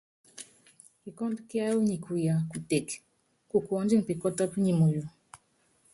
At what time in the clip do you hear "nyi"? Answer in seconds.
1.87-1.97, 4.63-4.73